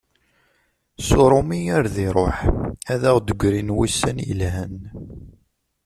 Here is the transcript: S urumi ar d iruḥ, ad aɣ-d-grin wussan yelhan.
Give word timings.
S 1.05 1.07
urumi 1.23 1.61
ar 1.77 1.85
d 1.93 1.95
iruḥ, 2.07 2.37
ad 2.93 3.01
aɣ-d-grin 3.09 3.73
wussan 3.75 4.17
yelhan. 4.27 4.75